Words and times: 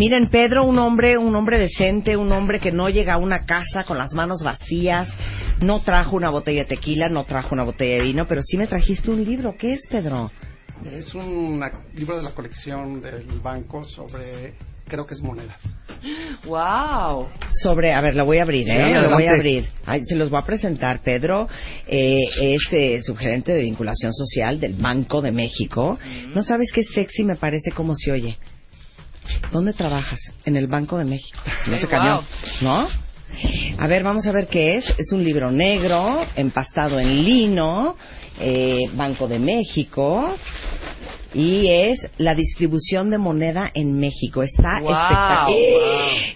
Miren, 0.00 0.30
Pedro, 0.30 0.64
un 0.64 0.78
hombre, 0.78 1.18
un 1.18 1.36
hombre 1.36 1.58
decente, 1.58 2.16
un 2.16 2.32
hombre 2.32 2.58
que 2.58 2.72
no 2.72 2.88
llega 2.88 3.12
a 3.12 3.18
una 3.18 3.44
casa 3.44 3.84
con 3.84 3.98
las 3.98 4.14
manos 4.14 4.42
vacías, 4.42 5.10
no 5.60 5.80
trajo 5.80 6.16
una 6.16 6.30
botella 6.30 6.62
de 6.62 6.68
tequila, 6.74 7.10
no 7.10 7.24
trajo 7.24 7.50
una 7.52 7.64
botella 7.64 7.96
de 7.96 8.04
vino, 8.04 8.26
pero 8.26 8.40
sí 8.40 8.56
me 8.56 8.66
trajiste 8.66 9.10
un 9.10 9.22
libro. 9.22 9.54
¿Qué 9.58 9.74
es, 9.74 9.86
Pedro? 9.90 10.32
Es 10.90 11.14
un 11.14 11.62
libro 11.94 12.16
de 12.16 12.22
la 12.22 12.30
colección 12.30 13.02
del 13.02 13.26
banco 13.42 13.84
sobre, 13.84 14.54
creo 14.88 15.04
que 15.04 15.12
es 15.12 15.20
monedas. 15.20 15.60
Wow. 16.46 17.28
Sobre, 17.62 17.92
a 17.92 18.00
ver, 18.00 18.16
lo 18.16 18.24
voy 18.24 18.38
a 18.38 18.44
abrir, 18.44 18.70
¿eh? 18.70 18.94
lo 19.02 19.10
voy 19.10 19.26
a 19.26 19.32
abrir. 19.32 19.68
Ay, 19.84 20.00
se 20.06 20.16
los 20.16 20.30
voy 20.30 20.40
a 20.40 20.46
presentar. 20.46 21.00
Pedro 21.00 21.46
eh, 21.86 22.22
es 22.40 22.68
eh, 22.72 23.02
su 23.02 23.14
gerente 23.16 23.52
de 23.52 23.60
vinculación 23.60 24.14
social 24.14 24.60
del 24.60 24.72
Banco 24.76 25.20
de 25.20 25.30
México. 25.30 25.98
No 26.34 26.42
sabes 26.42 26.72
qué 26.72 26.84
sexy 26.84 27.22
me 27.22 27.36
parece 27.36 27.70
cómo 27.72 27.94
se 27.94 28.12
oye. 28.12 28.38
¿Dónde 29.52 29.72
trabajas? 29.72 30.20
En 30.44 30.56
el 30.56 30.66
Banco 30.66 30.98
de 30.98 31.04
México. 31.04 31.38
Se 31.64 31.70
me 31.70 31.76
hace 31.76 31.86
Ay, 31.86 31.90
cañón. 31.90 32.24
wow. 32.60 32.68
¿No? 32.68 32.88
A 33.78 33.86
ver, 33.86 34.02
vamos 34.02 34.26
a 34.26 34.32
ver 34.32 34.48
qué 34.48 34.76
es. 34.76 34.88
Es 34.98 35.12
un 35.12 35.22
libro 35.24 35.50
negro, 35.50 36.26
empastado 36.36 36.98
en 36.98 37.24
lino, 37.24 37.96
eh, 38.38 38.84
Banco 38.94 39.28
de 39.28 39.38
México. 39.38 40.36
Y 41.32 41.68
es 41.68 41.98
la 42.18 42.34
distribución 42.34 43.08
de 43.10 43.18
moneda 43.18 43.70
en 43.74 43.92
México. 43.98 44.42
Está 44.42 44.80
Wow, 44.80 44.90
espectacular. 44.92 45.46
wow. 45.46 45.54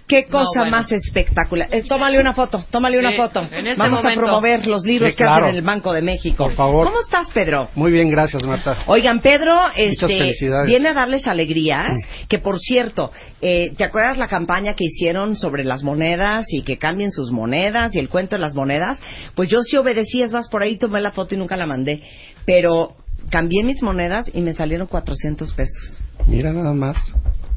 ¡Qué 0.06 0.24
cosa 0.26 0.44
No, 0.54 0.60
bueno. 0.62 0.76
más 0.76 0.92
espectacular! 0.92 1.68
Eh, 1.72 1.82
tómale 1.88 2.20
una 2.20 2.32
foto, 2.34 2.64
tómale 2.70 2.98
una 2.98 3.10
Sí, 3.10 3.16
foto. 3.16 3.40
en 3.40 3.66
este 3.66 3.74
Vamos 3.78 4.02
momento. 4.04 4.20
a 4.20 4.24
promover 4.24 4.66
los 4.66 4.84
libros 4.84 5.10
Sí, 5.12 5.16
que 5.16 5.24
claro. 5.24 5.46
hacen 5.46 5.50
en 5.50 5.56
el 5.56 5.62
Banco 5.62 5.92
de 5.92 6.02
México. 6.02 6.44
Por 6.44 6.54
favor. 6.54 6.86
¿Cómo 6.86 7.00
estás, 7.00 7.28
Pedro? 7.32 7.70
Muy 7.74 7.90
bien, 7.90 8.08
gracias, 8.08 8.44
Marta. 8.44 8.78
Oigan, 8.86 9.20
Pedro 9.20 9.58
este, 9.74 10.06
felicidades. 10.06 10.66
viene 10.66 10.90
a 10.90 10.94
darles 10.94 11.26
alegrías. 11.26 11.88
Que 12.28 12.38
por 12.38 12.58
cierto, 12.60 13.10
eh, 13.40 13.72
¿te 13.76 13.84
acuerdas 13.84 14.16
la 14.18 14.28
campaña 14.28 14.74
que 14.74 14.84
hicieron 14.84 15.34
sobre 15.36 15.64
las 15.64 15.82
monedas 15.82 16.46
y 16.52 16.62
que 16.62 16.78
cambien 16.78 17.10
sus 17.10 17.32
monedas 17.32 17.94
y 17.94 17.98
el 17.98 18.08
cuento 18.08 18.36
de 18.36 18.42
las 18.42 18.54
monedas? 18.54 19.00
Pues 19.34 19.48
yo 19.48 19.62
sí 19.62 19.76
obedecí, 19.76 20.22
es 20.22 20.30
más, 20.32 20.48
por 20.48 20.62
ahí 20.62 20.78
tomé 20.78 21.00
la 21.00 21.10
foto 21.10 21.34
y 21.34 21.38
nunca 21.38 21.56
la 21.56 21.66
mandé. 21.66 22.02
Pero 22.46 22.94
cambié 23.34 23.64
mis 23.64 23.82
monedas 23.82 24.30
y 24.32 24.40
me 24.42 24.52
salieron 24.54 24.86
400 24.86 25.52
pesos. 25.54 26.00
Mira 26.28 26.52
nada 26.52 26.72
más. 26.72 26.96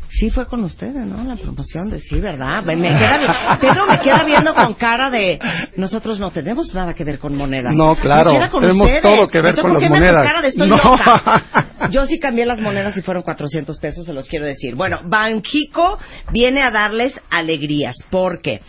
Sí 0.10 0.32
fue 0.32 0.48
con 0.48 0.64
ustedes, 0.64 1.06
¿no? 1.06 1.24
La 1.24 1.36
promoción 1.36 1.90
de 1.90 2.00
sí, 2.00 2.20
¿verdad? 2.20 2.64
Me 2.64 2.76
queda, 2.78 3.60
Pedro 3.62 3.86
me 3.86 4.00
queda 4.00 4.24
viendo 4.24 4.56
con 4.56 4.74
cara 4.74 5.12
de 5.12 5.38
nosotros 5.76 6.18
no 6.20 6.32
tenemos 6.32 6.74
nada 6.74 6.94
que 6.96 7.04
ver 7.04 7.20
con 7.20 7.36
monedas. 7.36 7.76
No, 7.76 7.94
claro, 7.96 8.32
con 8.50 8.62
tenemos 8.62 8.86
ustedes. 8.90 9.04
todo 9.04 9.28
que 9.28 9.42
ver 9.42 9.56
con 9.56 9.74
las 9.74 9.88
monedas. 9.88 10.26
cara 10.26 10.42
de 10.42 10.48
estoy 10.48 10.68
No. 10.70 10.78
loca. 10.78 11.44
Yo 11.92 12.08
sí 12.08 12.20
cambié 12.20 12.46
las 12.48 12.60
monedas 12.60 12.98
y 12.98 13.02
fueron 13.02 13.22
400 13.22 13.78
pesos, 13.80 14.06
se 14.06 14.14
los 14.14 14.28
quiero 14.28 14.46
decir. 14.46 14.74
Bueno, 14.76 15.02
Banjico 15.08 16.00
viene 16.32 16.64
a 16.64 16.72
darles 16.72 17.14
alegrías. 17.30 17.96
¿Por 18.10 18.42
qué? 18.42 18.62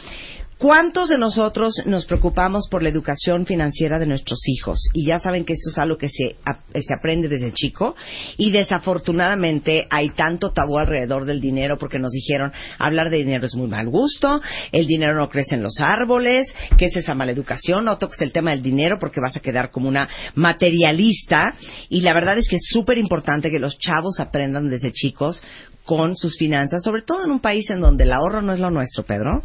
¿Cuántos 0.59 1.09
de 1.09 1.19
nosotros 1.19 1.73
nos 1.87 2.05
preocupamos 2.05 2.69
por 2.69 2.83
la 2.83 2.89
educación 2.89 3.47
financiera 3.47 4.01
de 4.01 4.09
nuestros 4.09 4.41
hijos? 4.49 4.89
Y 4.93 5.07
ya 5.07 5.21
saben 5.21 5.45
que 5.45 5.53
esto 5.53 5.71
es 5.71 5.79
algo 5.79 5.97
que 5.97 6.09
se, 6.09 6.35
se 6.83 6.95
aprende 6.99 7.29
desde 7.29 7.53
chico. 7.53 7.95
Y 8.37 8.51
desafortunadamente 8.51 9.87
hay 9.89 10.11
tanto 10.11 10.51
tabú 10.51 10.77
alrededor 10.77 11.27
del 11.27 11.41
dinero 11.41 11.79
porque 11.79 12.01
nos 12.01 12.11
dijeron 12.11 12.51
hablar 12.77 13.09
de 13.09 13.19
dinero 13.19 13.47
es 13.47 13.55
muy 13.55 13.69
mal 13.69 13.89
gusto, 13.89 14.43
el 14.73 14.89
dinero 14.89 15.15
no 15.15 15.29
crece 15.29 15.55
en 15.55 15.63
los 15.63 15.79
árboles, 15.79 16.53
que 16.77 16.87
es 16.87 16.97
esa 16.97 17.15
mala 17.15 17.31
educación, 17.31 17.85
no 17.85 17.99
toques 17.99 18.21
el 18.23 18.33
tema 18.33 18.51
del 18.51 18.63
dinero 18.63 18.97
porque 18.99 19.21
vas 19.21 19.37
a 19.37 19.41
quedar 19.41 19.71
como 19.71 19.87
una 19.87 20.09
materialista. 20.35 21.55
Y 21.89 22.01
la 22.01 22.13
verdad 22.15 22.37
es 22.37 22.49
que 22.49 22.57
es 22.57 22.67
súper 22.69 22.99
importante 22.99 23.53
que 23.53 23.61
los 23.61 23.79
chavos 23.79 24.19
aprendan 24.19 24.69
desde 24.69 24.91
chicos 24.91 25.41
con 25.85 26.17
sus 26.17 26.37
finanzas, 26.37 26.83
sobre 26.83 27.03
todo 27.03 27.25
en 27.25 27.31
un 27.31 27.41
país 27.41 27.71
en 27.71 27.81
donde 27.81 28.03
el 28.03 28.13
ahorro 28.13 28.43
no 28.43 28.53
es 28.53 28.59
lo 28.59 28.73
nuestro, 28.73 29.05
Pedro. 29.05 29.45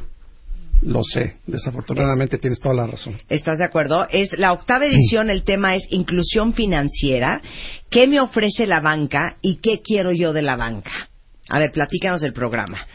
Lo 0.85 1.01
sé, 1.03 1.37
desafortunadamente 1.47 2.37
tienes 2.37 2.59
toda 2.59 2.75
la 2.75 2.87
razón. 2.87 3.15
¿Estás 3.29 3.57
de 3.59 3.63
acuerdo? 3.65 4.05
Es 4.11 4.37
la 4.37 4.51
octava 4.51 4.85
edición, 4.85 5.29
el 5.29 5.43
tema 5.43 5.75
es 5.75 5.83
inclusión 5.89 6.53
financiera. 6.53 7.41
¿Qué 7.89 8.05
me 8.07 8.19
ofrece 8.19 8.67
la 8.67 8.81
banca 8.81 9.37
y 9.41 9.57
qué 9.57 9.81
quiero 9.81 10.11
yo 10.11 10.33
de 10.33 10.41
la 10.41 10.57
banca? 10.57 10.91
A 11.49 11.59
ver, 11.59 11.71
platícanos 11.71 12.21
del 12.21 12.33
programa. 12.33 12.85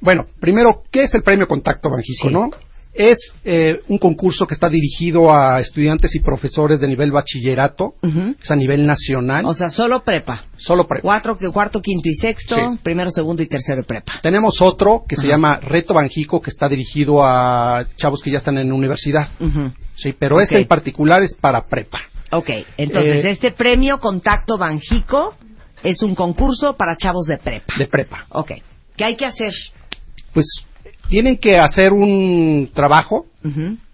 Bueno, 0.00 0.26
primero, 0.40 0.82
¿qué 0.90 1.04
es 1.04 1.14
el 1.14 1.22
Premio 1.22 1.46
Contacto 1.46 1.88
Banjico, 1.90 2.28
Sí. 2.28 2.34
no? 2.34 2.50
Es 2.94 3.16
eh, 3.44 3.80
un 3.88 3.96
concurso 3.96 4.46
que 4.46 4.52
está 4.52 4.68
dirigido 4.68 5.32
a 5.32 5.58
estudiantes 5.60 6.14
y 6.14 6.20
profesores 6.20 6.78
de 6.78 6.86
nivel 6.88 7.10
bachillerato, 7.10 7.94
es 8.38 8.50
a 8.50 8.56
nivel 8.56 8.86
nacional, 8.86 9.46
O 9.46 9.54
sea, 9.54 9.70
solo 9.70 10.04
prepa. 10.04 10.44
solo 10.58 10.86
prepa. 10.86 11.00
Cuatro, 11.02 11.38
cuarto, 11.52 11.80
quinto 11.80 12.08
y 12.10 12.14
sexto, 12.14 12.54
Sí. 12.54 12.78
primero, 12.82 13.10
segundo 13.10 13.42
y 13.42 13.46
tercero 13.46 13.78
de 13.80 13.86
prepa. 13.86 14.12
Tenemos 14.22 14.60
otro 14.60 15.04
que 15.08 15.16
se 15.16 15.26
llama 15.26 15.56
Reto 15.62 15.94
Banjico, 15.94 16.42
que 16.42 16.50
está 16.50 16.68
dirigido 16.68 17.24
a 17.24 17.86
chavos 17.96 18.20
que 18.22 18.30
ya 18.30 18.38
están 18.38 18.58
en 18.58 18.70
universidad. 18.72 19.28
Sí, 19.96 20.14
pero 20.18 20.38
este 20.40 20.58
en 20.58 20.68
particular 20.68 21.22
es 21.22 21.34
para 21.34 21.64
prepa. 21.66 21.98
Ok, 22.30 22.50
entonces 22.76 23.24
Eh, 23.24 23.30
este 23.30 23.52
premio 23.52 23.98
Contacto 24.00 24.58
Banjico 24.58 25.34
es 25.82 26.02
un 26.02 26.14
concurso 26.14 26.76
para 26.76 26.96
chavos 26.96 27.24
de 27.26 27.38
prepa. 27.38 27.74
De 27.78 27.86
prepa. 27.86 28.26
Ok, 28.30 28.52
¿qué 28.96 29.04
hay 29.04 29.16
que 29.16 29.24
hacer? 29.26 29.52
Pues 30.34 30.46
tienen 31.08 31.36
que 31.38 31.58
hacer 31.58 31.92
un 31.92 32.70
trabajo 32.74 33.26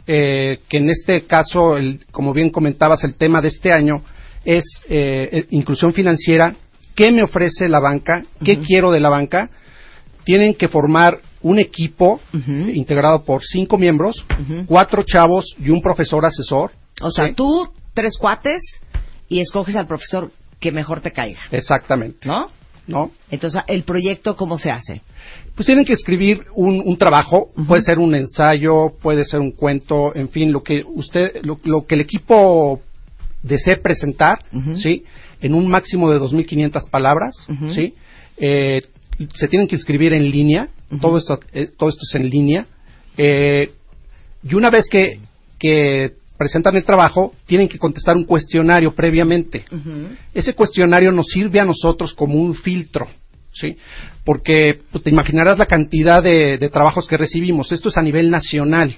eh, 0.06 0.60
que 0.68 0.78
en 0.78 0.88
este 0.90 1.26
caso, 1.26 1.76
el- 1.76 2.04
como 2.10 2.32
bien 2.32 2.50
comentabas, 2.50 3.04
el 3.04 3.14
tema 3.14 3.40
de 3.42 3.48
este 3.48 3.72
año 3.72 4.02
es 4.44 4.64
eh, 4.88 5.28
eh, 5.32 5.46
inclusión 5.50 5.92
financiera. 5.92 6.54
¿Qué 6.94 7.12
me 7.12 7.22
ofrece 7.22 7.68
la 7.68 7.78
banca? 7.80 8.22
¿Qué 8.44 8.58
quiero 8.58 8.90
de 8.90 9.00
la 9.00 9.08
banca? 9.10 9.50
Tienen 10.24 10.54
que 10.54 10.68
formar 10.68 11.18
un 11.42 11.58
equipo 11.58 12.20
integrado 12.72 13.24
por 13.24 13.42
cinco 13.44 13.78
miembros, 13.78 14.24
cuatro 14.66 15.02
chavos 15.04 15.44
y 15.62 15.70
un 15.70 15.80
profesor 15.80 16.24
asesor. 16.24 16.72
O 17.00 17.10
sea, 17.10 17.26
Sí. 17.28 17.34
tú, 17.34 17.68
tres 17.94 18.16
cuates, 18.18 18.80
y 19.28 19.40
escoges 19.40 19.76
al 19.76 19.86
profesor 19.86 20.32
que 20.58 20.72
mejor 20.72 21.00
te 21.00 21.12
caiga, 21.12 21.38
Exactamente. 21.52 22.26
¿no? 22.28 22.46
¿No? 22.88 23.10
Entonces, 23.30 23.62
¿el 23.68 23.84
proyecto 23.84 24.34
cómo 24.34 24.58
se 24.58 24.70
hace? 24.70 25.02
Pues 25.54 25.66
tienen 25.66 25.84
que 25.84 25.92
escribir 25.92 26.46
un, 26.54 26.82
un 26.84 26.96
trabajo, 26.96 27.50
puede 27.66 27.82
ser 27.82 27.98
un 27.98 28.14
ensayo, 28.14 28.94
puede 29.00 29.24
ser 29.24 29.40
un 29.40 29.52
cuento, 29.52 30.14
en 30.16 30.28
fin, 30.30 30.50
lo 30.52 30.62
que 30.62 30.82
usted, 30.86 31.44
lo, 31.44 31.60
lo 31.64 31.86
que 31.86 31.94
el 31.96 32.00
equipo 32.00 32.80
desee 33.42 33.76
presentar, 33.76 34.38
sí, 34.74 35.04
en 35.40 35.54
un 35.54 35.68
máximo 35.68 36.10
de 36.10 36.18
2.500 36.18 36.90
palabras, 36.90 37.34
Ujú. 37.48 37.72
sí, 37.72 37.94
Eh, 38.40 38.80
se 39.34 39.48
tienen 39.48 39.66
que 39.66 39.74
escribir 39.76 40.12
en 40.12 40.30
línea, 40.30 40.68
todo 41.00 41.18
esto, 41.18 41.40
eh, 41.52 41.66
todo 41.76 41.88
esto 41.88 42.02
es 42.08 42.14
en 42.14 42.30
línea, 42.30 42.66
eh, 43.16 43.72
y 44.44 44.54
una 44.54 44.70
vez 44.70 44.88
que, 44.88 45.18
que 45.58 46.12
presentan 46.38 46.76
el 46.76 46.84
trabajo, 46.84 47.34
tienen 47.46 47.68
que 47.68 47.78
contestar 47.78 48.16
un 48.16 48.24
cuestionario 48.24 48.92
previamente. 48.94 49.64
Ese 50.32 50.54
cuestionario 50.54 51.10
nos 51.10 51.26
sirve 51.26 51.60
a 51.60 51.64
nosotros 51.64 52.14
como 52.14 52.40
un 52.40 52.54
filtro, 52.54 53.08
¿sí? 53.52 53.76
Porque 54.24 54.80
pues, 54.92 55.02
te 55.02 55.10
imaginarás 55.10 55.58
la 55.58 55.66
cantidad 55.66 56.22
de, 56.22 56.58
de 56.58 56.68
trabajos 56.68 57.08
que 57.08 57.16
recibimos. 57.16 57.72
Esto 57.72 57.88
es 57.88 57.96
a 57.96 58.02
nivel 58.02 58.30
nacional. 58.30 58.94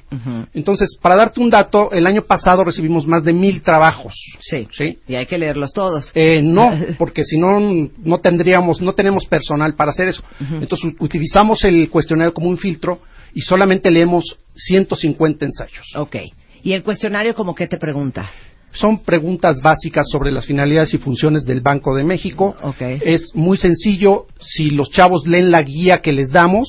Entonces, 0.53 0.99
para 1.01 1.17
darte 1.17 1.41
un 1.41 1.49
dato, 1.49 1.91
el 1.93 2.07
año 2.07 2.23
pasado 2.23 2.63
recibimos 2.63 3.07
más 3.07 3.25
de 3.25 3.33
mil 3.33 3.63
trabajos. 3.63 4.15
Sí. 4.41 4.69
¿Sí? 4.71 4.99
Y 5.09 5.15
hay 5.15 5.27
que 5.27 5.39
leerlos 5.39 5.73
todos. 5.73 6.13
Eh, 6.15 6.41
no, 6.43 6.79
porque 6.99 7.25
si 7.25 7.39
no, 7.39 7.59
no 7.59 8.19
tendríamos, 8.19 8.83
no 8.83 8.93
tenemos 8.93 9.25
personal 9.25 9.75
para 9.75 9.93
hacer 9.93 10.09
eso. 10.09 10.23
Entonces, 10.39 10.93
utilizamos 10.99 11.65
el 11.65 11.89
cuestionario 11.89 12.35
como 12.35 12.51
un 12.51 12.59
filtro 12.59 13.01
y 13.33 13.41
solamente 13.41 13.91
leemos 13.91 14.37
150 14.55 15.45
ensayos. 15.47 15.87
Ok. 15.97 16.17
¿Y 16.63 16.73
el 16.73 16.83
cuestionario 16.83 17.35
como 17.35 17.55
qué 17.55 17.67
te 17.67 17.77
pregunta? 17.79 18.31
Son 18.73 19.03
preguntas 19.03 19.61
básicas 19.61 20.07
sobre 20.13 20.31
las 20.31 20.47
finalidades 20.47 20.95
y 20.95 20.99
funciones 20.99 21.45
del 21.45 21.61
Banco 21.61 21.95
de 21.97 22.05
México. 22.05 22.55
Es 23.03 23.35
muy 23.35 23.57
sencillo. 23.57 24.27
Si 24.41 24.71
los 24.71 24.91
chavos 24.91 25.27
leen 25.27 25.51
la 25.51 25.63
guía 25.63 26.01
que 26.01 26.13
les 26.13 26.31
damos, 26.31 26.69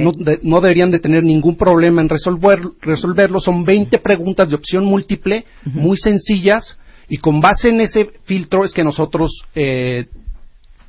no, 0.00 0.12
de- 0.12 0.40
no 0.42 0.60
deberían 0.60 0.90
de 0.90 0.98
tener 0.98 1.22
ningún 1.24 1.56
problema 1.56 2.02
en 2.02 2.10
resolver, 2.10 2.60
resolverlo. 2.82 3.40
Son 3.40 3.64
20 3.64 3.98
preguntas 4.00 4.50
de 4.50 4.56
opción 4.56 4.84
múltiple, 4.84 5.46
muy 5.64 5.96
sencillas, 5.96 6.78
y 7.08 7.16
con 7.16 7.40
base 7.40 7.70
en 7.70 7.80
ese 7.80 8.10
filtro 8.24 8.62
es 8.64 8.74
que 8.74 8.84
nosotros 8.84 9.30
eh, 9.54 10.04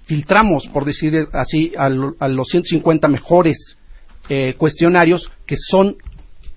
filtramos, 0.06 0.68
por 0.74 0.84
decir 0.84 1.28
así, 1.32 1.72
a, 1.78 1.88
lo- 1.88 2.16
a 2.20 2.28
los 2.28 2.48
150 2.50 3.08
mejores 3.08 3.78
eh, 4.28 4.56
cuestionarios, 4.58 5.32
que 5.46 5.56
son 5.58 5.96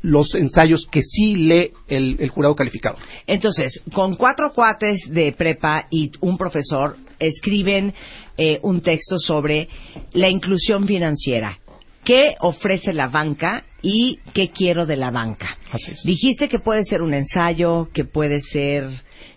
los 0.02 0.34
ensayos 0.34 0.86
que 0.90 1.02
sí 1.02 1.36
lee 1.36 1.70
el, 1.88 2.16
el 2.20 2.28
jurado 2.28 2.54
calificado. 2.54 2.96
Entonces, 3.26 3.82
con 3.92 4.16
cuatro 4.16 4.52
cuates 4.52 5.08
de 5.08 5.32
prepa 5.32 5.86
y 5.90 6.10
un 6.20 6.36
profesor, 6.36 6.96
escriben 7.18 7.94
eh, 8.36 8.58
un 8.62 8.80
texto 8.80 9.18
sobre 9.18 9.68
la 10.12 10.28
inclusión 10.28 10.86
financiera. 10.86 11.58
¿Qué 12.04 12.34
ofrece 12.40 12.92
la 12.92 13.08
banca 13.08 13.64
y 13.80 14.18
qué 14.32 14.50
quiero 14.50 14.86
de 14.86 14.96
la 14.96 15.10
banca? 15.10 15.56
Así 15.70 15.92
es. 15.92 16.02
Dijiste 16.04 16.48
que 16.48 16.58
puede 16.58 16.82
ser 16.84 17.02
un 17.02 17.14
ensayo, 17.14 17.88
que 17.92 18.04
puede 18.04 18.40
ser 18.40 18.88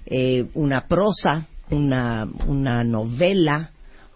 eh, 0.08 0.46
una 0.56 0.88
prosa, 0.88 1.48
una, 1.70 2.28
una 2.48 2.84
novela, 2.84 3.72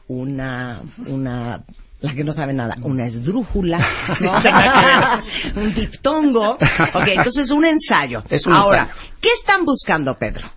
una, 0.08 0.82
una, 1.06 1.64
la 2.02 2.14
que 2.14 2.24
no 2.24 2.32
sabe 2.34 2.54
nada, 2.54 2.76
una 2.82 3.06
esdrújula, 3.08 3.78
¿no? 4.22 4.34
un 5.62 5.74
diptongo. 5.74 6.52
Ok, 6.52 7.08
entonces 7.08 7.52
un 7.52 7.66
ensayo. 7.66 8.24
Es 8.30 8.46
un 8.46 8.54
Ahora, 8.54 8.84
ensayo. 8.84 9.00
¿qué 9.22 9.30
están 9.40 9.66
buscando, 9.66 10.16
Pedro? 10.18 10.50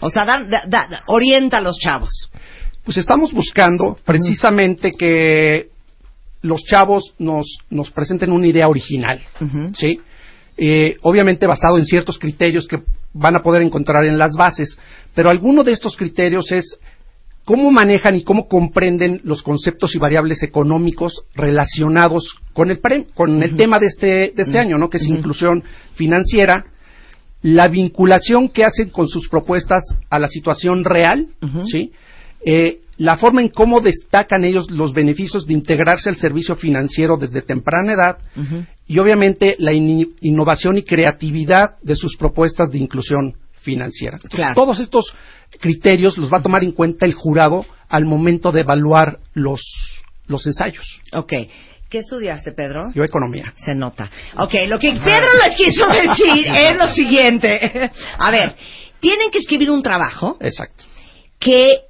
O 0.00 0.10
sea, 0.10 0.24
da- 0.24 0.44
da- 0.44 0.66
da- 0.68 1.02
orienta 1.06 1.58
a 1.58 1.60
los 1.60 1.78
chavos. 1.78 2.30
Pues 2.84 2.96
estamos 2.98 3.32
buscando 3.32 3.96
precisamente 4.04 4.92
que 4.92 5.68
los 6.42 6.62
chavos 6.64 7.12
nos, 7.18 7.46
nos 7.70 7.90
presenten 7.90 8.30
una 8.32 8.46
idea 8.46 8.68
original. 8.68 9.20
¿sí? 9.76 10.00
Eh, 10.56 10.96
obviamente 11.02 11.46
basado 11.46 11.78
en 11.78 11.84
ciertos 11.84 12.18
criterios 12.18 12.66
que 12.68 12.78
van 13.12 13.36
a 13.36 13.42
poder 13.42 13.62
encontrar 13.62 14.04
en 14.04 14.18
las 14.18 14.34
bases, 14.36 14.78
pero 15.14 15.30
alguno 15.30 15.64
de 15.64 15.72
estos 15.72 15.96
criterios 15.96 16.50
es 16.52 16.78
cómo 17.48 17.70
manejan 17.70 18.14
y 18.14 18.24
cómo 18.24 18.46
comprenden 18.46 19.22
los 19.24 19.42
conceptos 19.42 19.94
y 19.94 19.98
variables 19.98 20.42
económicos 20.42 21.22
relacionados 21.34 22.36
con 22.52 22.70
el, 22.70 22.78
pre- 22.78 23.06
con 23.14 23.42
el 23.42 23.56
tema 23.56 23.78
de 23.78 23.86
este, 23.86 24.06
de 24.36 24.42
este 24.42 24.58
año, 24.58 24.76
¿no? 24.76 24.90
que 24.90 24.98
es 24.98 25.06
inclusión 25.08 25.64
financiera, 25.94 26.66
la 27.40 27.68
vinculación 27.68 28.50
que 28.50 28.64
hacen 28.64 28.90
con 28.90 29.08
sus 29.08 29.30
propuestas 29.30 29.82
a 30.10 30.18
la 30.18 30.28
situación 30.28 30.84
real. 30.84 31.28
¿sí? 31.64 31.90
Eh, 32.44 32.80
la 32.98 33.16
forma 33.16 33.40
en 33.40 33.48
cómo 33.48 33.80
destacan 33.80 34.44
ellos 34.44 34.70
los 34.70 34.92
beneficios 34.92 35.46
de 35.46 35.54
integrarse 35.54 36.10
al 36.10 36.16
servicio 36.16 36.54
financiero 36.54 37.16
desde 37.16 37.40
temprana 37.40 37.94
edad 37.94 38.18
y 38.86 38.98
obviamente 38.98 39.56
la 39.58 39.72
in- 39.72 40.14
innovación 40.20 40.76
y 40.76 40.82
creatividad 40.82 41.76
de 41.80 41.96
sus 41.96 42.14
propuestas 42.18 42.70
de 42.70 42.78
inclusión 42.78 43.34
financiera. 43.68 44.16
Entonces, 44.16 44.36
Claro. 44.36 44.54
Todos 44.54 44.80
estos 44.80 45.14
criterios 45.60 46.16
los 46.16 46.32
va 46.32 46.38
a 46.38 46.42
tomar 46.42 46.64
en 46.64 46.72
cuenta 46.72 47.04
el 47.06 47.12
jurado 47.12 47.66
al 47.88 48.04
momento 48.06 48.50
de 48.52 48.60
evaluar 48.62 49.18
los, 49.34 49.60
los 50.26 50.46
ensayos. 50.46 50.86
Ok. 51.12 51.32
¿Qué 51.90 51.98
estudiaste, 51.98 52.52
Pedro? 52.52 52.90
Yo 52.94 53.02
economía. 53.04 53.52
Se 53.56 53.74
nota. 53.74 54.10
Ok, 54.38 54.54
lo 54.66 54.78
que 54.78 54.92
Pedro 54.92 55.30
les 55.44 55.54
quiso 55.56 55.86
decir 55.88 56.46
es 56.54 56.78
lo 56.78 56.86
siguiente. 56.88 57.48
A 58.18 58.30
ver, 58.30 58.56
tienen 59.00 59.30
que 59.30 59.38
escribir 59.38 59.70
un 59.70 59.82
trabajo 59.82 60.36
Exacto. 60.40 60.84
que 61.38 61.87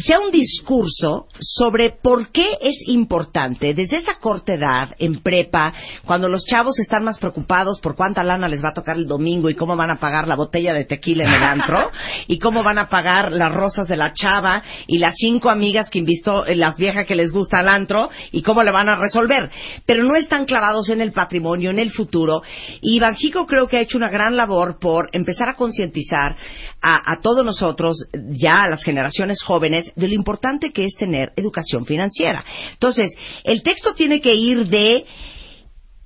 sea 0.00 0.20
un 0.20 0.30
discurso 0.30 1.28
sobre 1.40 1.90
por 1.90 2.30
qué 2.30 2.58
es 2.60 2.76
importante 2.86 3.74
desde 3.74 3.96
esa 3.96 4.18
corta 4.18 4.54
edad, 4.54 4.94
en 4.98 5.22
prepa, 5.22 5.72
cuando 6.04 6.28
los 6.28 6.44
chavos 6.44 6.78
están 6.78 7.04
más 7.04 7.18
preocupados 7.18 7.80
por 7.80 7.96
cuánta 7.96 8.22
lana 8.22 8.48
les 8.48 8.62
va 8.62 8.68
a 8.70 8.74
tocar 8.74 8.96
el 8.96 9.06
domingo 9.06 9.48
y 9.48 9.54
cómo 9.54 9.76
van 9.76 9.90
a 9.90 9.98
pagar 9.98 10.28
la 10.28 10.36
botella 10.36 10.72
de 10.74 10.84
tequila 10.84 11.24
en 11.24 11.34
el 11.34 11.42
antro 11.42 11.90
y 12.26 12.38
cómo 12.38 12.62
van 12.62 12.78
a 12.78 12.88
pagar 12.88 13.32
las 13.32 13.54
rosas 13.54 13.88
de 13.88 13.96
la 13.96 14.12
chava 14.12 14.62
y 14.86 14.98
las 14.98 15.14
cinco 15.16 15.50
amigas 15.50 15.90
que 15.90 15.98
invitó 15.98 16.46
eh, 16.46 16.56
la 16.56 16.72
vieja 16.72 17.04
que 17.04 17.16
les 17.16 17.32
gusta 17.32 17.60
al 17.60 17.68
antro 17.68 18.08
y 18.32 18.42
cómo 18.42 18.62
le 18.62 18.70
van 18.70 18.88
a 18.88 18.96
resolver. 18.96 19.50
Pero 19.86 20.04
no 20.04 20.16
están 20.16 20.44
clavados 20.44 20.90
en 20.90 21.00
el 21.00 21.12
patrimonio, 21.12 21.70
en 21.70 21.78
el 21.78 21.90
futuro. 21.92 22.42
Y 22.80 23.00
Banjico 23.00 23.46
creo 23.46 23.68
que 23.68 23.78
ha 23.78 23.82
hecho 23.82 23.98
una 23.98 24.10
gran 24.10 24.36
labor 24.36 24.78
por 24.78 25.08
empezar 25.12 25.48
a 25.48 25.54
concientizar 25.54 26.36
a, 26.80 27.12
a 27.12 27.20
todos 27.20 27.44
nosotros, 27.44 28.04
ya 28.30 28.62
a 28.62 28.68
las 28.68 28.84
generaciones 28.84 29.42
jóvenes, 29.42 29.87
de 29.94 30.08
lo 30.08 30.14
importante 30.14 30.70
que 30.70 30.84
es 30.84 30.94
tener 30.94 31.32
educación 31.36 31.84
financiera. 31.84 32.44
Entonces, 32.72 33.12
el 33.44 33.62
texto 33.62 33.94
tiene 33.94 34.20
que 34.20 34.34
ir 34.34 34.66
de 34.66 35.04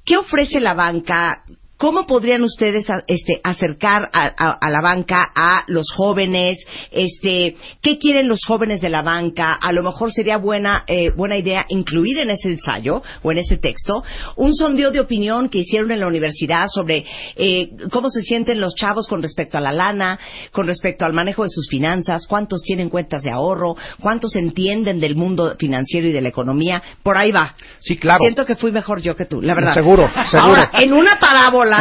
qué 0.05 0.17
ofrece 0.17 0.61
la 0.61 0.75
banca, 0.75 1.45
¿Cómo 1.83 2.07
podrían 2.07 2.45
ustedes 2.45 2.87
este, 3.09 3.41
acercar 3.43 4.09
a, 4.13 4.31
a- 4.39 4.57
a 4.61 4.71
la 4.71 4.81
banca 4.81 5.33
a 5.35 5.65
los 5.67 5.87
jóvenes? 5.97 6.57
Este, 6.93 7.57
¿Qué 7.83 7.99
quieren 7.99 8.29
los 8.29 8.39
jóvenes 8.47 8.81
de 8.81 8.89
la 8.89 9.03
banca? 9.03 9.55
A 9.55 9.73
lo 9.73 9.83
mejor 9.83 10.13
sería 10.13 10.37
buena, 10.37 10.85
eh, 10.87 11.11
buena 11.11 11.37
idea 11.37 11.67
incluir 11.71 12.19
en 12.21 12.31
ese 12.31 12.51
ensayo 12.51 13.03
o 13.25 13.33
en 13.33 13.39
ese 13.39 13.57
texto 13.57 14.05
un 14.37 14.55
sondeo 14.55 14.93
de 14.93 15.01
opinión 15.01 15.49
que 15.49 15.59
hicieron 15.59 15.91
en 15.91 15.99
la 15.99 16.07
universidad 16.07 16.69
sobre 16.69 17.05
eh, 17.35 17.71
cómo 17.91 18.11
se 18.11 18.23
sienten 18.23 18.61
los 18.61 18.77
chavos 18.77 19.09
con 19.09 19.21
respecto 19.21 19.59
a 19.59 19.61
la 19.61 19.73
lana, 19.73 20.21
con 20.53 20.69
respecto 20.69 21.05
al 21.05 21.13
manejo 21.13 21.43
de 21.43 21.49
sus 21.51 21.69
finanzas, 21.69 22.27
cuántos 22.29 22.63
tienen 22.63 22.91
cuentas 22.91 23.25
de 23.25 23.33
ahorro, 23.33 23.75
cuántos 23.99 24.37
entienden 24.37 25.01
del 25.01 25.17
mundo 25.17 25.57
financiero 25.59 26.07
y 26.07 26.13
de 26.13 26.21
la 26.21 26.29
economía. 26.29 26.81
Por 27.03 27.17
ahí 27.17 27.33
va. 27.33 27.57
Sí, 27.81 27.97
claro. 27.97 28.21
Siento 28.23 28.47
que 28.47 28.55
fui 28.55 28.71
mejor 28.71 29.03
yo 29.03 29.17
que 29.17 29.25
tú, 29.25 29.43
la 29.43 29.57
verdad. 29.57 29.75
Seguro, 29.75 30.09
seguro. 30.31 30.55
Ahora, 30.55 30.71
en 30.75 30.93
una 30.93 31.19
parábola 31.19 31.72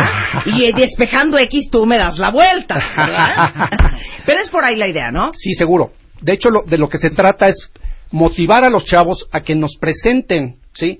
y 0.46 0.72
despejando 0.76 1.38
X 1.38 1.70
tú 1.72 1.86
me 1.86 1.98
das 1.98 2.18
la 2.18 2.30
vuelta. 2.32 2.76
¿verdad? 2.98 3.52
Pero 4.26 4.42
es 4.42 4.50
por 4.50 4.64
ahí 4.64 4.76
la 4.76 4.88
idea, 4.88 5.12
¿no? 5.12 5.32
Sí, 5.36 5.54
seguro. 5.54 5.94
De 6.22 6.34
hecho, 6.34 6.50
lo- 6.50 6.64
de 6.64 6.78
lo 6.78 6.88
que 6.90 6.98
se 6.98 7.10
trata 7.10 7.48
es 7.48 7.58
motivar 8.12 8.64
a 8.64 8.70
los 8.70 8.86
chavos 8.86 9.28
a 9.32 9.42
que 9.42 9.56
nos 9.56 9.78
presenten, 9.80 10.58
¿sí? 10.74 11.00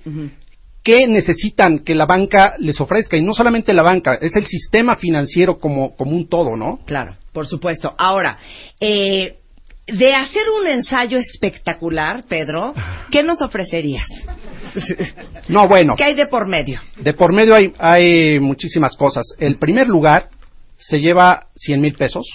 ¿Qué 0.84 1.08
necesitan 1.08 1.80
que 1.80 1.94
la 1.94 2.06
banca 2.08 2.56
les 2.58 2.82
ofrezca? 2.82 3.16
Y 3.18 3.22
no 3.22 3.34
solamente 3.36 3.72
la 3.74 3.84
banca, 3.84 4.16
es 4.20 4.36
el 4.36 4.48
sistema 4.48 4.96
financiero 4.96 5.60
como, 5.60 5.96
como 5.96 6.12
un 6.12 6.28
todo, 6.28 6.56
¿no? 6.56 6.80
Claro, 6.88 7.16
por 7.34 7.46
supuesto. 7.46 7.94
Ahora, 8.00 8.38
eh, 8.80 9.38
de 9.86 10.14
hacer 10.16 10.44
un 10.60 10.68
ensayo 10.68 11.18
espectacular, 11.20 12.24
Pedro, 12.28 12.74
¿qué 13.12 13.22
nos 13.22 13.42
ofrecerías? 13.44 14.08
No, 15.48 15.68
bueno, 15.68 15.96
¿Qué 15.98 16.04
hay 16.06 16.16
de 16.16 16.28
por 16.28 16.48
medio? 16.48 16.80
de 16.98 17.14
por 17.14 17.34
medio 17.34 17.56
hay, 17.56 17.74
hay 17.80 18.40
muchísimas 18.40 18.96
cosas. 18.96 19.26
El 19.40 19.58
primer 19.58 19.88
lugar 19.88 20.30
se 20.78 21.00
lleva 21.00 21.48
100 21.56 21.82
mil 21.82 21.94
pesos, 21.94 22.26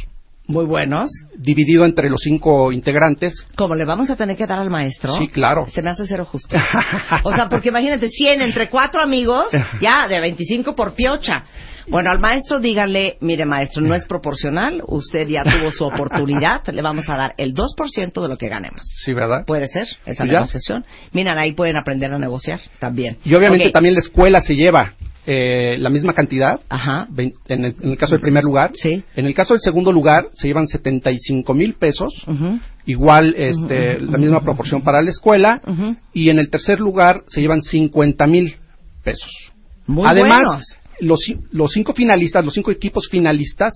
Muy 0.47 0.64
buenos. 0.64 1.11
dividido 1.37 1.85
entre 1.85 2.09
los 2.11 2.21
cinco 2.23 2.71
integrantes. 2.73 3.45
Como 3.57 3.75
le 3.75 3.85
vamos 3.85 4.09
a 4.11 4.16
tener 4.16 4.37
que 4.37 4.47
dar 4.47 4.59
al 4.61 4.71
maestro. 4.71 5.12
Sí, 5.19 5.28
claro. 5.28 5.66
Se 5.71 5.83
me 5.83 5.90
hace 5.90 6.07
cero 6.07 6.25
justo. 6.31 6.57
O 7.25 7.33
sea, 7.35 7.49
porque 7.49 7.71
imagínate, 7.71 8.09
100 8.11 8.43
entre 8.43 8.69
cuatro 8.71 9.02
amigos, 9.02 9.47
ya, 9.81 10.07
de 10.09 10.21
25 10.21 10.75
por 10.75 10.95
piocha. 10.95 11.45
Bueno, 11.88 12.11
al 12.11 12.19
maestro 12.19 12.59
díganle, 12.59 13.16
mire 13.21 13.45
maestro, 13.45 13.83
no 13.83 13.95
es 13.95 14.05
proporcional, 14.07 14.83
usted 14.87 15.28
ya 15.28 15.45
tuvo 15.45 15.71
su 15.71 15.85
oportunidad, 15.85 16.66
le 16.66 16.83
vamos 16.83 17.09
a 17.09 17.16
dar 17.16 17.35
el 17.38 17.55
2% 17.55 18.23
de 18.23 18.28
lo 18.28 18.37
que 18.37 18.49
ganemos. 18.49 18.81
Sí, 19.05 19.12
¿verdad? 19.12 19.45
Puede 19.47 19.69
ser 19.69 19.87
esa 20.05 20.25
¿Ya? 20.25 20.33
negociación. 20.33 20.85
Miren, 21.12 21.38
ahí 21.38 21.52
pueden 21.52 21.76
aprender 21.76 22.12
a 22.12 22.19
negociar 22.19 22.61
también. 22.78 23.19
Y 23.25 23.35
obviamente 23.35 23.71
también 23.71 23.95
la 23.95 24.00
escuela 24.00 24.40
se 24.40 24.57
lleva 24.57 24.95
eh, 25.28 25.76
la 25.78 25.90
misma 25.90 26.12
cantidad. 26.12 26.61
Ajá. 26.69 27.09
En 27.16 27.64
el, 27.64 27.75
en 27.81 27.90
el 27.90 27.99
caso 27.99 28.12
del 28.12 28.21
primer 28.21 28.45
lugar. 28.45 28.71
Sí. 28.75 29.02
En 29.16 29.26
el 29.26 29.35
caso 29.35 29.55
del 29.55 29.61
segundo 29.61 29.90
lugar 29.90 30.28
se 30.35 30.47
llevan 30.47 30.69
75 30.69 31.52
mil 31.52 31.75
pesos. 31.75 32.12
Ujú. 32.28 32.61
Igual 32.87 33.35
este, 33.37 33.99
la 33.99 34.19
misma 34.19 34.40
proporción 34.43 34.83
para 34.83 35.02
la 35.02 35.11
escuela. 35.11 35.61
Ujú. 35.66 35.97
Y 36.12 36.31
en 36.31 36.38
el 36.38 36.49
tercer 36.49 36.78
lugar 36.78 37.25
se 37.26 37.40
llevan 37.40 37.62
50 37.62 38.25
mil 38.28 38.55
pesos. 39.02 39.52
Muy 39.87 40.05
Además, 40.07 40.43
buenos. 40.45 40.78
Los, 41.00 41.20
los 41.52 41.70
cinco 41.72 41.92
finalistas, 41.92 42.44
los 42.44 42.54
cinco 42.54 42.70
equipos 42.70 43.08
finalistas, 43.08 43.72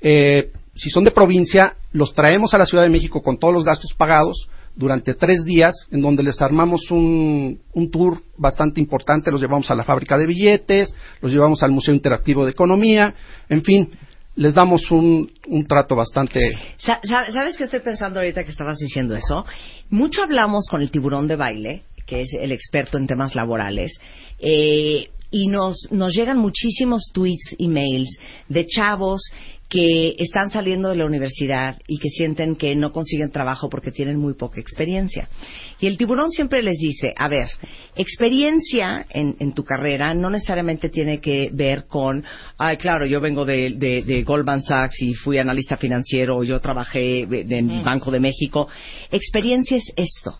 eh, 0.00 0.50
si 0.74 0.90
son 0.90 1.04
de 1.04 1.10
provincia, 1.10 1.74
los 1.92 2.14
traemos 2.14 2.54
a 2.54 2.58
la 2.58 2.66
Ciudad 2.66 2.84
de 2.84 2.90
México 2.90 3.20
con 3.22 3.38
todos 3.38 3.52
los 3.54 3.64
gastos 3.64 3.92
pagados 3.96 4.48
durante 4.76 5.14
tres 5.14 5.44
días, 5.44 5.74
en 5.90 6.00
donde 6.02 6.22
les 6.22 6.40
armamos 6.40 6.90
un, 6.92 7.58
un 7.72 7.90
tour 7.90 8.22
bastante 8.36 8.80
importante, 8.80 9.30
los 9.32 9.40
llevamos 9.40 9.68
a 9.70 9.74
la 9.74 9.82
fábrica 9.82 10.16
de 10.16 10.26
billetes, 10.26 10.94
los 11.20 11.32
llevamos 11.32 11.62
al 11.64 11.72
Museo 11.72 11.94
Interactivo 11.94 12.44
de 12.44 12.52
Economía, 12.52 13.12
en 13.48 13.64
fin, 13.64 13.90
les 14.36 14.54
damos 14.54 14.88
un, 14.92 15.32
un 15.48 15.66
trato 15.66 15.96
bastante... 15.96 16.38
Sa- 16.76 17.00
sa- 17.02 17.32
¿Sabes 17.32 17.56
qué 17.56 17.64
estoy 17.64 17.80
pensando 17.80 18.20
ahorita 18.20 18.44
que 18.44 18.52
estabas 18.52 18.78
diciendo 18.78 19.16
eso? 19.16 19.44
Mucho 19.90 20.22
hablamos 20.22 20.66
con 20.70 20.80
el 20.80 20.92
tiburón 20.92 21.26
de 21.26 21.34
baile, 21.34 21.82
que 22.06 22.20
es 22.20 22.28
el 22.40 22.52
experto 22.52 22.98
en 22.98 23.08
temas 23.08 23.34
laborales, 23.34 23.98
eh, 24.38 25.08
y 25.30 25.48
nos, 25.48 25.88
nos 25.90 26.14
llegan 26.14 26.38
muchísimos 26.38 27.10
tweets 27.12 27.54
y 27.58 27.68
mails 27.68 28.18
de 28.48 28.66
chavos 28.66 29.20
que 29.68 30.14
están 30.18 30.50
saliendo 30.50 30.88
de 30.88 30.96
la 30.96 31.04
universidad 31.04 31.76
y 31.86 31.98
que 31.98 32.08
sienten 32.08 32.56
que 32.56 32.74
no 32.74 32.90
consiguen 32.90 33.30
trabajo 33.30 33.68
porque 33.68 33.90
tienen 33.90 34.18
muy 34.18 34.32
poca 34.34 34.60
experiencia. 34.60 35.28
Y 35.78 35.86
el 35.86 35.98
tiburón 35.98 36.30
siempre 36.30 36.62
les 36.62 36.78
dice, 36.78 37.12
a 37.14 37.28
ver, 37.28 37.48
experiencia 37.94 39.06
en, 39.10 39.52
tu 39.52 39.64
carrera 39.64 40.14
no 40.14 40.30
necesariamente 40.30 40.88
tiene 40.88 41.20
que 41.20 41.50
ver 41.52 41.84
con, 41.86 42.24
ay, 42.56 42.78
claro, 42.78 43.04
yo 43.04 43.20
vengo 43.20 43.44
de, 43.44 43.74
de, 43.76 44.22
Goldman 44.22 44.62
Sachs 44.62 45.02
y 45.02 45.12
fui 45.12 45.38
analista 45.38 45.76
financiero, 45.76 46.42
yo 46.44 46.60
trabajé 46.60 47.20
en 47.20 47.70
el 47.70 47.84
Banco 47.84 48.10
de 48.10 48.20
México. 48.20 48.68
Experiencia 49.10 49.76
es 49.76 49.92
esto. 49.96 50.38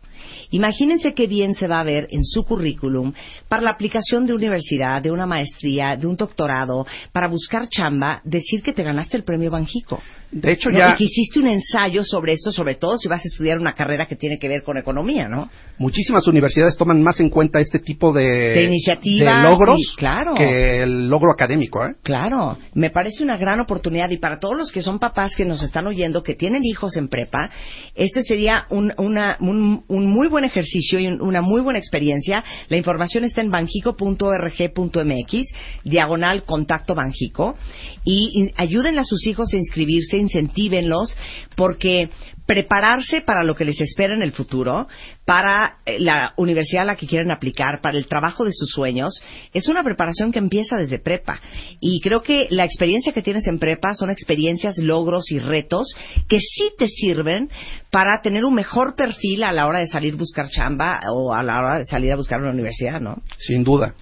Imagínense 0.50 1.14
qué 1.14 1.26
bien 1.26 1.54
se 1.54 1.68
va 1.68 1.80
a 1.80 1.84
ver 1.84 2.08
en 2.10 2.24
su 2.24 2.42
currículum 2.42 3.12
para 3.48 3.62
la 3.62 3.70
aplicación 3.70 4.26
de 4.26 4.34
universidad, 4.34 5.02
de 5.02 5.10
una 5.10 5.26
maestría, 5.26 5.96
de 5.96 6.06
un 6.06 6.16
doctorado, 6.16 6.86
para 7.12 7.28
buscar 7.28 7.68
chamba, 7.68 8.22
decir 8.24 8.62
que 8.62 8.72
te 8.72 8.82
ganaste 8.82 9.16
el 9.16 9.24
premio 9.24 9.50
Banjico. 9.50 10.02
De 10.30 10.52
hecho, 10.52 10.70
ya. 10.70 10.92
Y 10.92 10.96
que 10.96 11.04
hiciste 11.04 11.40
un 11.40 11.48
ensayo 11.48 12.04
sobre 12.04 12.34
esto, 12.34 12.52
sobre 12.52 12.74
todo 12.74 12.98
si 12.98 13.08
vas 13.08 13.24
a 13.24 13.28
estudiar 13.28 13.58
una 13.58 13.72
carrera 13.72 14.06
que 14.06 14.14
tiene 14.14 14.38
que 14.38 14.46
ver 14.46 14.62
con 14.62 14.76
economía, 14.76 15.26
¿no? 15.26 15.48
Muchísimas 15.78 16.26
universidades 16.26 16.76
toman 16.76 17.02
más 17.02 17.18
en 17.20 17.30
cuenta 17.30 17.60
este 17.60 17.78
tipo 17.78 18.12
de, 18.12 18.24
de 18.24 18.64
iniciativas, 18.64 19.42
logros 19.42 19.94
claro. 19.96 20.34
que 20.34 20.82
el 20.82 21.08
logro 21.08 21.30
académico, 21.30 21.82
¿eh? 21.84 21.94
Claro, 22.02 22.58
me 22.74 22.90
parece 22.90 23.22
una 23.24 23.38
gran 23.38 23.60
oportunidad 23.60 24.10
y 24.10 24.18
para 24.18 24.38
todos 24.38 24.56
los 24.56 24.70
que 24.70 24.82
son 24.82 24.98
papás 24.98 25.34
que 25.34 25.46
nos 25.46 25.62
están 25.62 25.86
oyendo, 25.86 26.22
que 26.22 26.34
tienen 26.34 26.62
hijos 26.64 26.96
en 26.96 27.08
prepa, 27.08 27.50
este 27.94 28.22
sería 28.22 28.66
un, 28.70 28.92
una, 28.98 29.38
un, 29.40 29.84
muy 29.88 30.28
buen 30.28 30.44
ejercicio 30.44 31.00
y 31.00 31.06
una 31.06 31.40
muy 31.40 31.62
buena 31.62 31.78
experiencia. 31.78 32.44
La 32.68 32.76
información 32.76 33.24
está 33.24 33.40
en 33.40 33.50
banjico.org.mx, 33.50 35.44
diagonal 35.84 36.42
contacto 36.42 36.94
Banjico, 36.94 37.56
y 38.04 38.50
ayuden 38.56 38.98
a 38.98 39.04
sus 39.04 39.26
hijos 39.26 39.54
a 39.54 39.56
inscribirse 39.56 40.17
incentívenlos, 40.18 41.16
porque 41.56 42.10
prepararse 42.48 43.20
para 43.20 43.44
lo 43.44 43.54
que 43.54 43.66
les 43.66 43.78
espera 43.78 44.14
en 44.14 44.22
el 44.22 44.32
futuro, 44.32 44.88
para 45.26 45.80
eh, 45.84 45.98
la 46.00 46.32
universidad 46.38 46.84
a 46.84 46.86
la 46.86 46.96
que 46.96 47.06
quieren 47.06 47.30
aplicar, 47.30 47.80
para 47.82 47.98
el 47.98 48.06
trabajo 48.06 48.42
de 48.42 48.52
sus 48.52 48.70
sueños, 48.70 49.22
es 49.52 49.68
una 49.68 49.84
preparación 49.84 50.32
que 50.32 50.38
empieza 50.38 50.76
desde 50.76 50.98
prepa. 50.98 51.42
Y 51.78 52.00
creo 52.00 52.22
que 52.22 52.46
la 52.48 52.64
experiencia 52.64 53.12
que 53.12 53.20
tienes 53.20 53.46
en 53.46 53.58
prepa 53.58 53.94
son 53.94 54.10
experiencias, 54.10 54.78
logros 54.78 55.30
y 55.30 55.38
retos 55.38 55.94
que 56.26 56.40
sí 56.40 56.72
te 56.78 56.88
sirven 56.88 57.50
para 57.90 58.22
tener 58.22 58.46
un 58.46 58.54
mejor 58.54 58.96
perfil 58.96 59.44
a 59.44 59.52
la 59.52 59.66
hora 59.66 59.80
de 59.80 59.86
salir 59.86 60.14
a 60.14 60.16
buscar 60.16 60.48
chamba 60.48 61.00
o 61.12 61.34
a 61.34 61.42
la 61.42 61.58
hora 61.58 61.78
de 61.80 61.84
salir 61.84 62.12
a 62.12 62.16
buscar 62.16 62.40
una 62.40 62.52
universidad, 62.52 62.98
¿no? 62.98 63.16
Sin 63.36 63.62
duda. 63.62 63.94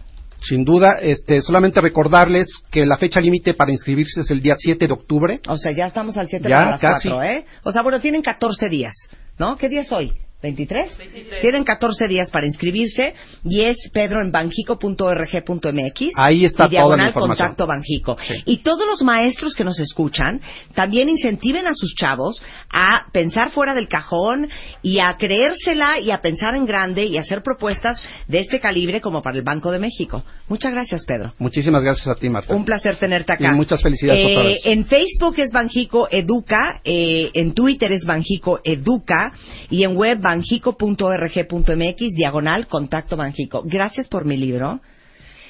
Sin 0.47 0.65
duda, 0.65 0.99
este, 1.01 1.43
solamente 1.43 1.81
recordarles 1.81 2.47
que 2.71 2.87
la 2.87 2.97
fecha 2.97 3.21
límite 3.21 3.55
para 3.55 3.73
inscribirse 3.73 4.21
es 4.21 4.31
el 4.31 4.41
día 4.41 4.55
7 4.57 4.87
de 4.87 4.93
octubre. 4.93 5.41
O 5.49 5.59
sea, 5.59 5.73
ya 5.73 5.87
estamos 5.87 6.17
al 6.17 6.29
7 6.29 6.45
de 6.45 6.51
las 6.51 6.81
4, 6.81 7.23
¿eh? 7.25 7.45
O 7.65 7.73
sea, 7.73 7.83
bueno, 7.83 8.01
tienen 8.01 8.23
14 8.23 8.69
días, 8.69 8.95
¿no? 9.39 9.57
¿Qué 9.57 9.69
día 9.69 9.81
es 9.81 9.91
hoy? 9.91 10.13
¿23? 10.43 11.41
Tienen 11.41 11.65
14 11.65 12.09
días 12.09 12.31
para 12.31 12.47
inscribirse 12.47 13.15
y 13.43 13.63
es 13.63 13.77
Pedro 13.93 14.21
en 14.23 14.31
banjico.org.mx. 14.31 16.13
Ahí 16.15 16.45
está 16.45 16.67
y 16.67 16.71
diagonal 16.71 17.13
contacto 17.15 17.67
Banjico. 17.67 18.17
Y 18.45 18.59
todos 18.59 18.87
los 18.87 19.03
maestros 19.03 19.55
que 19.55 19.65
nos 19.65 19.81
escuchan 19.81 20.41
también 20.75 21.09
incentiven 21.09 21.67
a 21.67 21.73
sus 21.75 21.95
chavos 21.95 22.43
a 22.71 23.07
pensar 23.13 23.51
fuera 23.51 23.75
del 23.75 23.89
cajón 23.89 24.49
y 24.83 24.99
a 24.99 25.17
creérsela 25.17 26.01
y 26.01 26.11
a 26.11 26.21
pensar 26.21 26.55
en 26.55 26.67
grande 26.67 27.07
y 27.07 27.17
a 27.17 27.23
hacer 27.23 27.43
propuestas 27.43 27.99
de 28.29 28.41
este 28.41 28.61
calibre 28.61 29.01
como 29.01 29.23
para 29.23 29.39
el 29.39 29.43
Banco 29.43 29.71
de 29.71 29.79
México. 29.79 30.23
Muchas 30.49 30.71
gracias, 30.71 31.05
Pedro. 31.07 31.33
Muchísimas 31.39 31.83
gracias 31.83 32.07
a 32.09 32.15
ti, 32.15 32.29
Marta. 32.29 32.55
Un 32.55 32.65
placer 32.65 32.97
tenerte 32.97 33.33
acá. 33.33 33.51
Y 33.53 33.57
muchas 33.57 33.83
felicidades 33.83 34.25
eh, 34.25 34.37
otra 34.37 34.49
vez. 34.49 34.61
En 34.65 34.85
Facebook 34.85 35.35
es 35.39 35.51
Banjico 35.51 36.09
Educa, 36.11 36.81
eh, 36.85 37.31
en 37.33 37.55
Twitter 37.55 37.91
es 37.93 38.05
Banjico 38.05 38.61
Educa 38.63 39.33
y 39.71 39.83
en 39.83 39.97
web 39.97 40.26
banjico.org.mx, 40.27 42.15
diagonal, 42.17 42.67
contacto 42.67 43.17
Banjico. 43.17 43.63
Gracias 43.65 44.09
por 44.09 44.25
mi 44.25 44.37
libro 44.37 44.81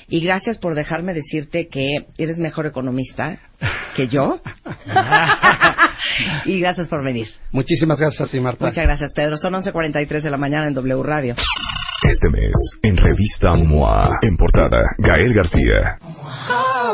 y 0.07 0.21
gracias 0.21 0.59
por 0.59 0.75
dejarme 0.75 1.15
decirte 1.15 1.69
que 1.69 2.07
eres 2.19 2.37
mejor 2.37 2.67
economista 2.67 3.39
que 3.95 4.09
yo. 4.09 4.39
y 6.45 6.61
gracias 6.61 6.89
por 6.89 7.03
venir. 7.03 7.27
Muchísimas 7.53 7.99
gracias 7.99 8.29
a 8.29 8.31
ti, 8.31 8.39
Marta. 8.39 8.67
Muchas 8.67 8.85
gracias, 8.85 9.15
Pedro. 9.15 9.39
Son 9.39 9.55
11.43 9.55 10.21
de 10.21 10.31
la 10.31 10.37
mañana 10.37 10.69
en 10.69 10.75
W 10.75 11.03
Radio. 11.03 11.35
Este 12.03 12.29
mes, 12.29 12.53
en 12.83 12.99
Revista 12.99 13.55
MOA, 13.55 14.19
en 14.21 14.37
portada, 14.37 14.83
Gael 14.99 15.33
García. 15.33 15.99